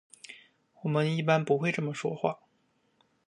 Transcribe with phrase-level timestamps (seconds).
[0.81, 2.39] 我们一般不会这么说话。